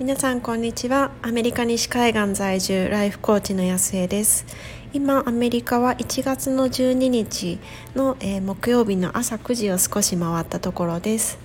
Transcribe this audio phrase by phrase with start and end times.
[0.00, 1.10] 皆さんこんにちは。
[1.20, 4.46] アメリカ西海岸在住ライフコーチの安江です。
[4.94, 7.58] 今アメリカは1月の12日
[7.94, 11.38] の、えー、木曜日の朝9時を少し回ったところです。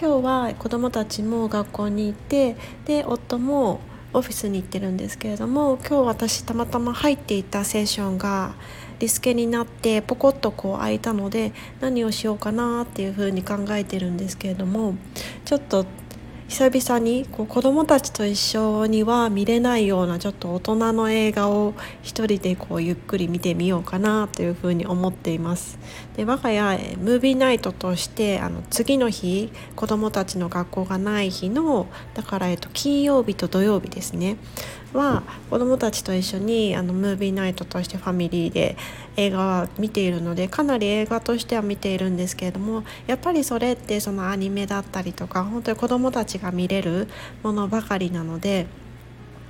[0.00, 3.80] 今日は子どもたちも学校に行ってで夫も
[4.14, 8.54] オフィスに行ってるんですけれども今日私たまたま入っていたセッションが
[9.00, 14.94] リスケになってポコッとこう開いたので何をしようかなっていうふうに考えてるんですけれども
[15.44, 15.84] ちょっと
[16.52, 25.78] 久々にこう子どもたちと一緒には見れないようなちょっと大人の映画を一人でこうゆっくり見てみようかなというふうに思っています。
[26.14, 34.36] で我が家ムービーナイトとしてあの次の日子どもたちの学校がない日のだから、えっと、金曜日と土曜日ですね。
[34.92, 38.76] は子どもたちと一緒にあのムービーナイトとしてファミリーで
[39.16, 47.08] 映画は見ているのでかなり映画としては見ているんですけれどもやっぱりそれってそのアニメだったりとか本当に子どもたちが見れる
[47.42, 48.66] ものばかりなので。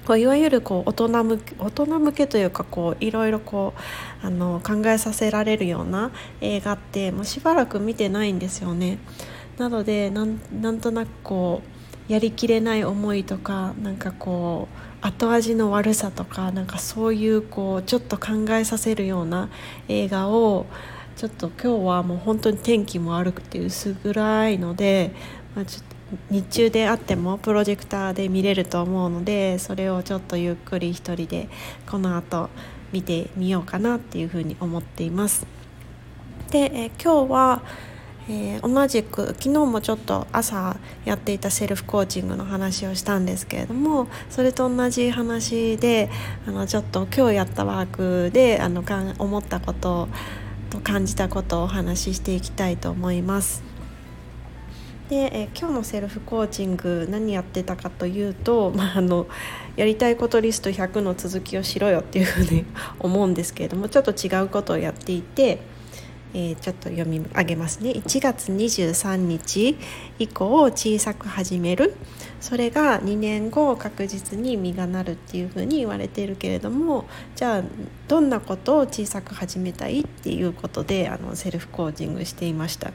[0.06, 3.72] こういわゆるこう大人向け大人向けというかこういろいろこ
[4.22, 8.98] うあの考えさせられるような映画ってもうしばらく見てないんですよね。
[9.58, 11.62] なのでなんとなくこ
[12.08, 19.50] うやりきれない思いとかなんかこう後味の悪さとかなんかそういうこうちょっと考えさせるような
[19.88, 20.66] 映画を
[21.16, 25.12] ちょっと今日はもう本当に天気も悪くて薄暗いので、
[25.54, 25.92] まあ、ちょっと
[26.30, 31.48] 日中であってもプロジェクターで見れると思うのでそれをちょっとゆっくり一人で
[31.90, 32.48] この後
[32.92, 35.46] 見てみようかなっていうふうに思っています。
[36.50, 37.62] で、え今日は
[38.28, 46.08] えー、同じく昨日もちょっと朝やっていたセルフコーチングの話をしたんですけれどもそれと同じ話で
[46.46, 48.84] あのちょっと今日やったワークであの
[49.18, 50.08] 思ったこと
[50.70, 53.62] と感じたことをお話ししていきたいと思います。
[55.10, 59.26] で、え、今日のセルフコーチング何やってたかというと、まあ、あの
[59.76, 62.64] やりたいことリスト100の続きをしろよっていうふうに
[62.98, 65.60] 思うんですけれどもちょっと違うことをやっていて。
[66.34, 69.76] えー、ちょっと読み上げますね1月23日
[70.18, 71.94] 以降小さく始める
[72.40, 77.06] それが2年後確実に実がなるっていうふうに言われているけれども
[77.36, 77.62] じゃあ
[78.08, 82.92] どんなことを小さく始めたいっていうことであのセルフコーチングしていました。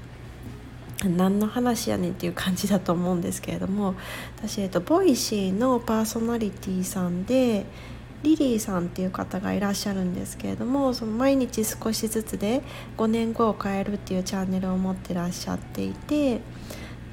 [1.06, 3.94] 何の話やねんっていう感じだと思うんですけれども
[4.38, 7.68] 私、えっと、 Voicy のパーソナリティさんで
[8.24, 12.64] リリーさんっていう方がいらっしゃるんですけれどもその毎日少しずつで
[12.98, 16.42] 5年後を変えるっていうチャンネルを持ってらっしゃっていて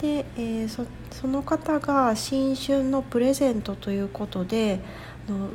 [0.01, 4.81] で、えー、そその方が新春のプレゼントということで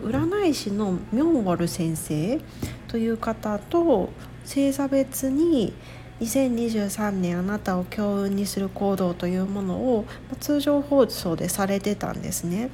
[0.03, 2.39] 占い師のミョンウォル先生
[2.87, 4.09] という方と
[4.43, 5.73] 星座別に
[6.21, 10.05] 2023年あなたを強運にする行動というものを
[10.39, 12.69] 通常放送でされてたんですね。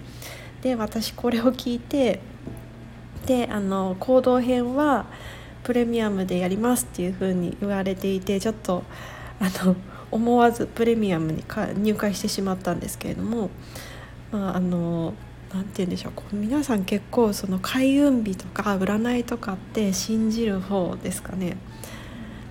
[0.62, 2.22] で私これを聞いて
[3.26, 5.06] であの行動編は
[5.64, 8.84] プレミアムでやりますっていう風に言われていてちょっと
[9.40, 9.76] あの
[10.12, 13.50] 思わずプレミアムにか入会してしまったんですけれども、
[14.32, 15.14] まあ、あの
[15.54, 21.58] 何て言うんでしょうこう皆さん結構その開運日とか占いとかって信じる方ですかね。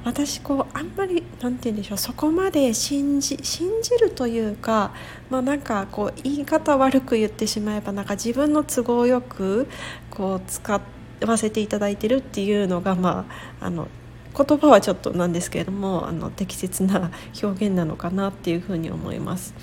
[0.04, 4.92] 私こうあんまり何て言うんでしょうそこまで信じ信じるというか
[5.30, 9.66] まあなんかこう言い方悪く言ってしまえばなんか自分の都合よく
[10.10, 10.80] こう使
[11.26, 13.26] わせていただいてるっていうのがま
[13.60, 13.88] ああの
[14.36, 17.10] 言葉はちょっとなんですけれどもあの適切な
[17.42, 19.54] 表現なのかなっていうふうに思います。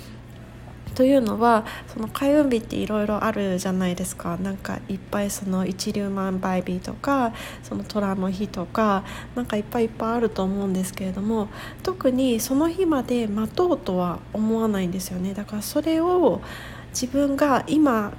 [0.94, 4.36] というのはその開運日っていろいろあるじゃないですか。
[4.36, 7.32] なんかいっぱいその一粒万倍日とか
[7.62, 9.04] その虎の日とか
[9.34, 11.48] なんかいっぱいいっぱいあると思うんですけれども
[11.82, 15.34] 特にその日まで待とうとは思わないんですよね。
[15.34, 16.40] だからそれを
[16.90, 18.12] 自分が今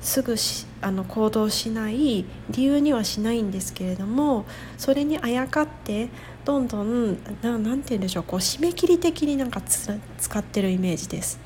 [0.00, 4.44] すぐしあの行動しない理由にはしないんですけれども
[4.76, 6.10] それにあやかって
[6.44, 8.22] どんどん何て言うんでしょう。
[8.24, 11.40] こう締め切り的になんか使ってるイメージです。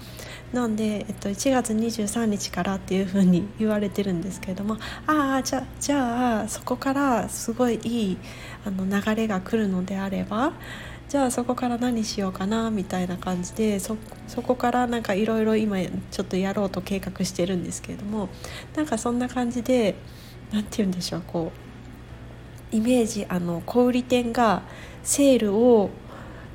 [0.52, 8.18] なんで、えっと、1月23日からっていう風に言われてるんですけれどもああじゃじゃあそこからすごいいい
[8.64, 10.52] あの流れが来るのであれば
[11.08, 13.96] じゃあそこから何しようかなみたいな感じでそ
[14.42, 18.28] こからなんかいろいろ今ちょっとやろうと計画してるんですけれども
[18.74, 19.96] なんかそんな感じで
[20.52, 21.52] 何て言うんでしょうこ
[22.72, 24.62] うイメージあの小売店が
[25.02, 25.90] セールを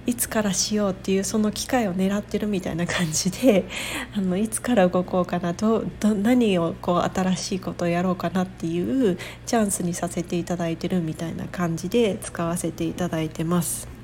[0.05, 3.65] いつからしようっていうその機会を狙ってるみたいな感じで
[4.15, 14.02] あのいつから動こうかなどど何をこう新しいことをやろうかなっていうチャンスにさせていただいてるみたいな感じで使わせていただいてます。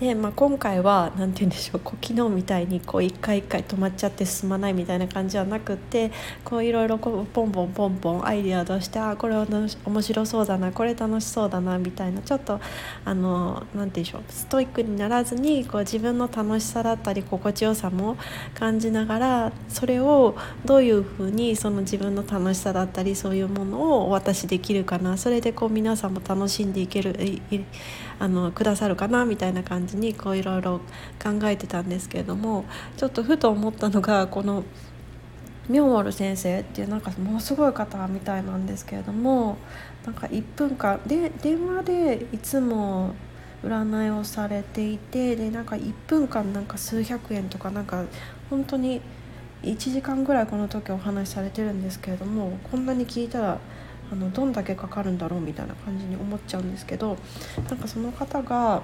[0.00, 6.10] で、まあ、今回は何て言うんでしょうこう昨日みたいにこう一回一回止まっちゃって進まないみたいな感じはなくって
[6.42, 9.46] こういろいろポンポンポンポンアイデア出してあこれは
[9.84, 12.60] 面白そうだなこれ楽しそうだなみたいなちょっと
[13.04, 18.16] あの何て言うんでしょうストイックにならずにこう自分の楽しさだったり心地よさも
[18.54, 27.14] 感じながらそれをどういうふうにその自分の楽しさだったりそういうものをお渡しできるかなそれでこう皆さんも楽しんでいける
[28.20, 30.78] あのくださるかなみたいな感じにこういろいろ
[31.20, 34.62] 考えてたんですけれどもちょっとふと思ったのがこの
[35.68, 39.56] ミョンウォル先生っていうなんかものすごい方みたいなんですけれども
[40.04, 43.14] なんか1分間で電話でいつも
[43.64, 48.04] 占いをされていてでなんか1分間なんか数百円とかなんか
[48.50, 49.00] 本当に
[49.62, 53.58] 1時間ぐらいこの時お話しされてるんですけれどもこんなに聞いたら
[54.12, 57.16] あのどんだけかかるんだろうみたいな感じに思っちゃうんですけど
[57.68, 58.82] なんかその方が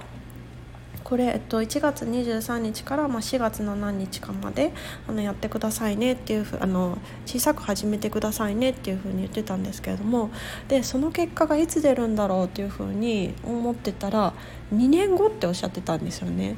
[1.07, 4.73] これ、えっと、1月23日から、まあ、4月の何日かまで
[5.07, 10.31] あのやってくださいねっていうふあの小さく始めてくださいねっていうふうに言ってたんですけれども
[10.67, 14.33] でその結果がいつ出るんだろうっていうふうに思ってたら
[14.75, 16.57] 2年後っておっしゃってたんですよね。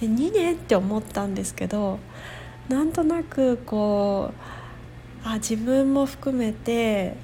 [0.00, 1.98] で2年って思ったんですけど
[2.68, 7.16] なんとなくこうあ自分も含めて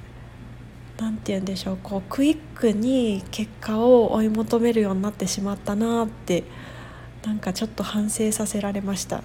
[0.97, 6.43] 何て言うんでしょうこうクイックに結果を追い求めるようになってしまったなって
[7.25, 9.23] なんかちょっと反省させられました。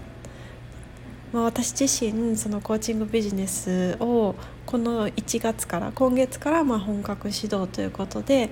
[1.32, 4.34] まあ、私自身そのコーチングビジネスを
[4.66, 8.50] この1月から今月からま本格指導ということで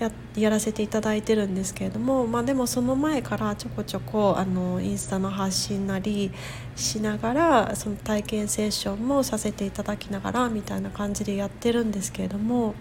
[0.00, 6.32] ややらせていただいてるんですけれども、まあ、でもその前からちょこちょこあのインスタの発信なり
[6.74, 12.74] しながらその体験セッションもさせていただきながらみたいな感じでやってるんですけれども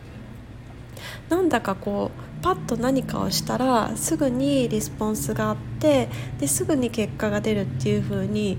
[1.29, 6.09] なんだかこうパッと何かをしたらすぐにリスポンスがあって
[6.39, 8.57] ですぐに結果が出るっていう風に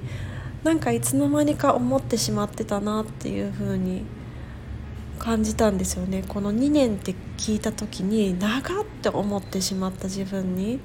[0.64, 4.04] なんかいつの間にか思ってしまってたなっていう風に
[5.18, 6.24] 感じたんですよね。
[6.26, 10.80] この2年って聞いた時に長って思ってしまった自分に。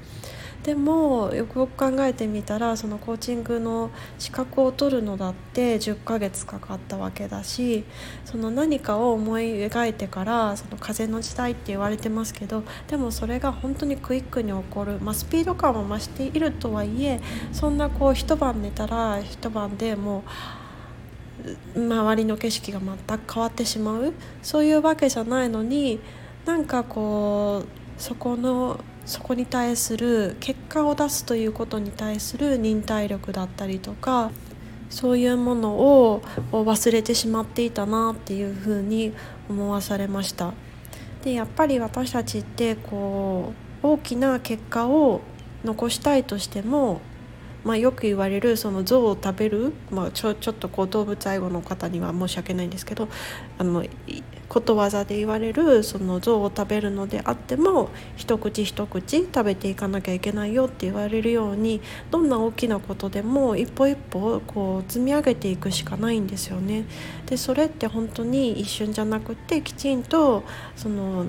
[0.63, 7.85] でもよくよく考えてみたらそのコーチングの資格を取るのだって10ヶ月かかったわけだし
[8.25, 17.21] その何かを思い描いてからその風の時代って言われてますけどでもそれが本当にクイックに起こる、まあ、スピード感は増しているとはいえ
[17.53, 20.23] そんなこう一晩寝たら一晩でも
[21.75, 26.01] う周りの景色が全く変わってしまうそういうわけじゃないのに
[26.45, 28.79] なんかこうそこの
[29.09, 34.29] そこに対する結果を出すということに対する忍耐力だったりとか
[34.91, 36.21] そういうものを
[36.51, 39.11] 忘れてしまっていたなっていうふうに
[39.50, 40.53] 思わされました。
[41.23, 45.21] でやっぱり私たちってこう大きな結果を
[45.65, 47.01] 残したいとしても
[47.63, 53.09] まあ、よく言われるその象を食べる、まあ、ちょちょっとこう動物愛護の方には申し訳ないんですけど
[53.57, 53.83] あの
[54.47, 66.85] ことわざで言われるその象を食べるのであっても一口一口食べていかなきゃいけないよって言われるようにどんな大きなことでも一歩一歩こう積み上げていくしかないんですよね。
[67.27, 70.44] でそれって本当に一瞬じゃなくてきちんと
[70.75, 71.25] その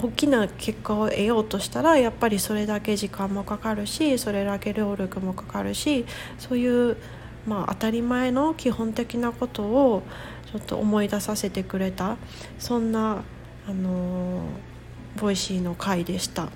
[0.00, 6.06] 大きな結果を得ようとしたらやっぱりそれだけ時間もかかるしそれだけ労力もかかるし
[6.38, 6.96] そういう、
[7.46, 10.04] まあ、当たり前の基本的なことを
[10.52, 12.16] ちょっと思い出させてくれた
[12.60, 13.24] そんな、
[13.68, 14.42] あの
[15.20, 16.48] Voicy の回でした。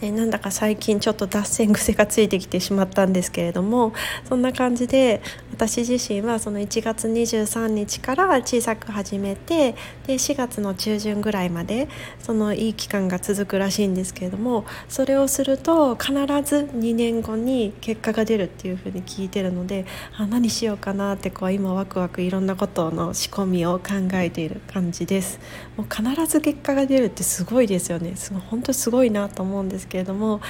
[0.00, 3.92] でなんだか最近ちょっと脱線癖がついてきてしまったんですけれども
[4.28, 5.22] そんな感じで
[5.52, 9.72] 私自身はその1月23日から小さく始めて
[10.06, 11.88] で4月の中旬ぐらいまで
[12.20, 16.12] そのいい期間が続くらしいんですけれどもそれをすると必
[16.42, 19.86] ず2年後に結果が出るっていうふうに聞いてるので
[20.18, 25.40] あ何しようかなってこう今ワクワクいろんなことの仕込みを考えている感じです。
[25.76, 30.40] もう必ず結果が出るってすごいですよねすご本当すごいなと思うんですですけれども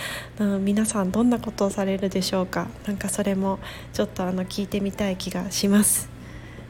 [0.61, 2.69] 皆さんどんなことをされるでしょうか？
[2.87, 3.59] 何かそれも
[3.93, 6.09] ちょっとあの聞いてみたい気がします。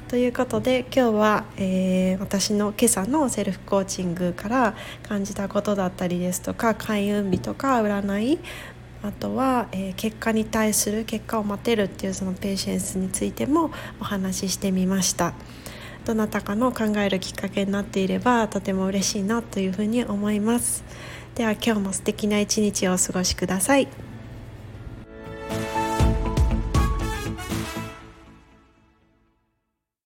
[0.09, 8.39] ということで今日は、えー、私の今朝のセルフコーチングから感じたことだったりですとか開運日とか占い
[9.03, 15.35] あとは、えー、結果に対する結果を待てるっていうそのペーシェンスについてもお話ししてみました
[16.05, 20.85] どなたかの考えるきっかけになっていればとても嬉しいなというふうに思います。
[21.37, 24.06] では今日も素敵な一日をお過ごしください。